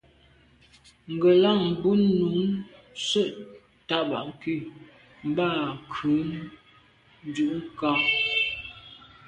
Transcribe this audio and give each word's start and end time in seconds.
Ŋgə̀lâŋ 1.13 1.59
brʉ́n 1.81 2.01
nǔm 2.19 2.39
sə̂' 3.07 3.35
taba'ké 3.87 4.53
mbá 5.29 5.45
à 5.63 5.75
nkrə̌ 5.79 6.17
ndʉ́ 7.27 7.51
kǎ. 7.79 7.91